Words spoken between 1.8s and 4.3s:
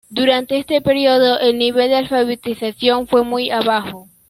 de alfabetización fue muy abajo.